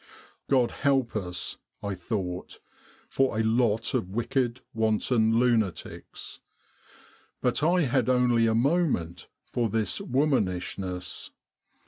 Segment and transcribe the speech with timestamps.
[0.49, 2.59] 'God help us,' I thought,'
[3.15, 6.39] for a lot of wicked wanton lunatics!'
[7.43, 11.29] But I had only a moment for this woman ishness.